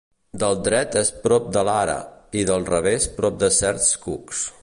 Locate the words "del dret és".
0.43-1.11